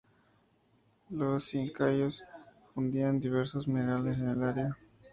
Los 1.11 1.53
incaicos 1.53 2.23
fundían 2.73 3.19
diversos 3.19 3.67
minerales 3.67 4.19
en 4.19 4.29
el 4.29 4.41
área. 4.43 4.75